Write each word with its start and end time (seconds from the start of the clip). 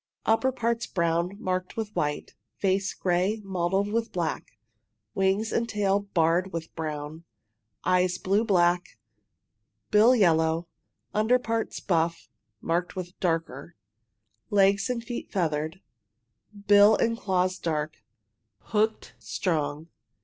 Upper 0.25 0.51
parts 0.51 0.87
brown, 0.87 1.37
marked 1.39 1.77
with 1.77 1.95
white 1.95 2.33
face 2.57 2.91
gray, 2.91 3.39
mottled 3.45 3.89
with 3.93 4.11
black, 4.11 4.57
wings 5.13 5.53
and 5.53 5.69
tail 5.69 5.99
barred 6.15 6.51
with 6.51 6.73
brown, 6.75 7.23
eyes 7.83 8.17
blue 8.17 8.43
black, 8.43 8.97
bill 9.91 10.15
yellow, 10.15 10.67
under 11.13 11.37
parts 11.37 11.79
buff 11.79 12.29
marked 12.61 12.95
with 12.95 13.19
darker, 13.19 13.75
legs 14.49 14.89
and 14.89 15.03
feet 15.03 15.31
feathered, 15.31 15.81
bill 16.65 16.95
and 16.95 17.15
claws 17.15 17.59
dark, 17.59 17.97
hooked, 18.61 19.13
strong. 19.19 19.87